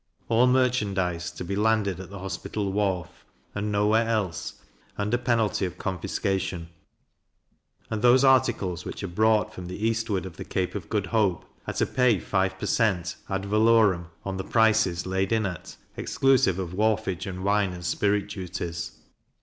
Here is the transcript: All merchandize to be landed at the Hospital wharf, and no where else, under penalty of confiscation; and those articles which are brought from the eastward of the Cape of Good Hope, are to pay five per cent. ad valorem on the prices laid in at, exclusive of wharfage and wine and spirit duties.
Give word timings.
All 0.29 0.47
merchandize 0.47 1.29
to 1.29 1.43
be 1.45 1.55
landed 1.55 1.99
at 1.99 2.09
the 2.09 2.17
Hospital 2.17 2.71
wharf, 2.71 3.23
and 3.53 3.71
no 3.71 3.85
where 3.85 4.07
else, 4.07 4.55
under 4.97 5.15
penalty 5.15 5.63
of 5.67 5.77
confiscation; 5.77 6.69
and 7.91 8.01
those 8.01 8.23
articles 8.23 8.83
which 8.83 9.03
are 9.03 9.07
brought 9.07 9.53
from 9.53 9.67
the 9.67 9.85
eastward 9.87 10.25
of 10.25 10.37
the 10.37 10.43
Cape 10.43 10.73
of 10.73 10.89
Good 10.89 11.05
Hope, 11.05 11.45
are 11.67 11.73
to 11.75 11.85
pay 11.85 12.17
five 12.19 12.57
per 12.57 12.65
cent. 12.65 13.15
ad 13.29 13.45
valorem 13.45 14.07
on 14.25 14.37
the 14.37 14.43
prices 14.43 15.05
laid 15.05 15.31
in 15.31 15.45
at, 15.45 15.75
exclusive 15.95 16.57
of 16.57 16.73
wharfage 16.73 17.27
and 17.27 17.43
wine 17.43 17.71
and 17.71 17.85
spirit 17.85 18.27
duties. 18.27 18.93